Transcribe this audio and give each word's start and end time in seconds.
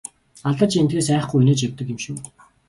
Алдаж 0.49 0.71
эндэхээс 0.81 1.09
айхгүй 1.15 1.39
инээж 1.41 1.59
явдаг 1.67 1.87
юм 1.93 1.99
шүү! 2.03 2.17